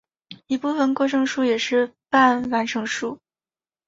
[0.47, 3.19] 一部分过剩数也是半完全数。